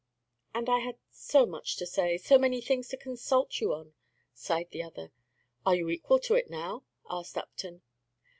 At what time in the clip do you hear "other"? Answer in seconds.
4.81-5.11